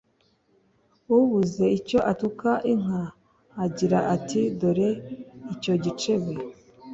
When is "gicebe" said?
5.83-6.33